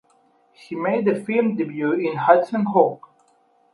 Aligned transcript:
She 0.55 0.73
made 0.75 1.05
her 1.05 1.23
film 1.23 1.55
debut 1.57 1.91
in 1.91 2.17
"Hudson 2.17 2.63
Hawk". 2.65 3.11